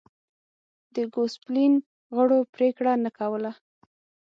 [0.95, 1.73] د ګوسپلین
[2.15, 3.51] غړو پرېکړه نه کوله.